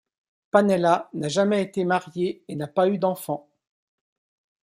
Pannella 0.49 1.11
n'a 1.13 1.27
jamais 1.27 1.61
été 1.61 1.85
marié 1.85 2.43
et 2.47 2.55
n'a 2.55 2.65
pas 2.67 2.87
eu 2.89 2.97
d'enfant. 2.97 3.47